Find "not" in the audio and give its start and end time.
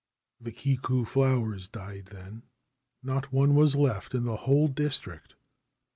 3.03-3.31